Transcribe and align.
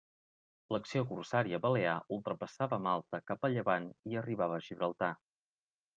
L'acció 0.75 1.03
corsària 1.09 1.59
balear 1.65 1.93
ultrapassava 2.17 2.81
Malta 2.87 3.23
cap 3.33 3.45
a 3.49 3.53
llevant 3.57 3.89
i 4.13 4.19
arribava 4.23 4.59
a 4.61 4.65
Gibraltar. 4.71 5.15